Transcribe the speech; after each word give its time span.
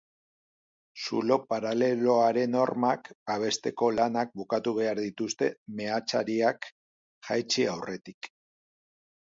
Zulo 1.01 1.35
paraleloaren 1.53 2.57
hormak 2.61 3.11
babesteko 3.31 3.91
lanak 3.99 4.33
bukatu 4.41 4.75
behar 4.79 5.03
dituzte 5.05 5.51
meatzariak 5.81 6.69
jaitsi 7.31 7.69
aurretik. 7.77 8.33